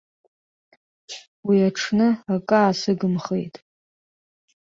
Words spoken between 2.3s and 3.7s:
акы аасыгымхеит.